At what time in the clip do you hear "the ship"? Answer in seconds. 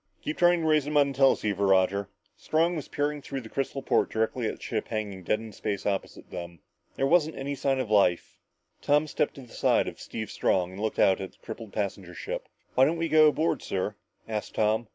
4.55-4.87